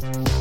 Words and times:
Bye. 0.00 0.40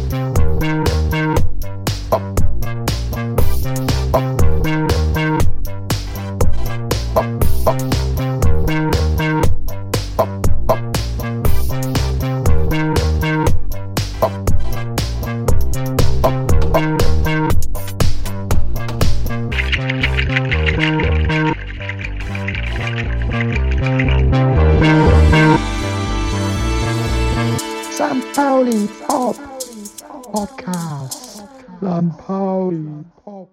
St. 27.99 28.33
Pauli 28.33 28.87
Pop 29.05 29.35
Podcast. 30.31 31.43
St. 31.81 32.17
Pauli 32.17 33.03
Pop. 33.25 33.49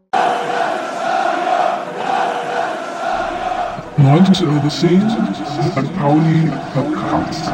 Neuntes 3.97 4.41
Übersehen, 4.43 5.11
St. 5.11 5.99
Pauli 5.99 6.49
Podcast. 6.73 7.51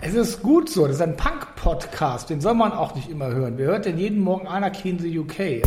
Es 0.00 0.14
ist 0.14 0.42
gut 0.42 0.70
so, 0.70 0.86
das 0.86 0.96
ist 0.96 1.02
ein 1.02 1.16
Punk-Podcast, 1.64 2.28
den 2.28 2.42
soll 2.42 2.52
man 2.52 2.72
auch 2.72 2.94
nicht 2.94 3.08
immer 3.08 3.28
hören. 3.28 3.54
Wer 3.56 3.68
hört 3.68 3.86
denn 3.86 3.96
jeden 3.96 4.20
Morgen 4.20 4.46
Anarchy 4.46 4.90
in 4.90 4.98
the 4.98 5.18
UK? 5.18 5.62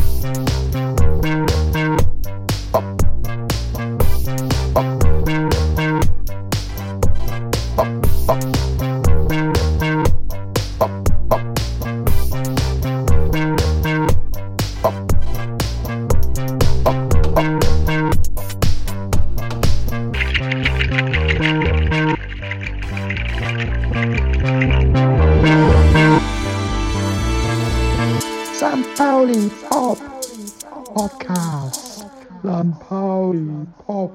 St. 28.58 28.98
Pauli 28.98 29.52
Pop 29.70 30.00
Podcast. 30.96 32.10
St. 32.42 32.80
Pauli 32.90 33.68
Pop 33.86 34.12